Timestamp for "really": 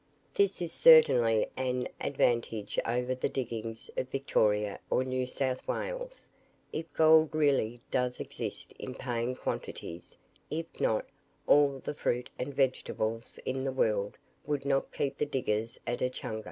7.35-7.81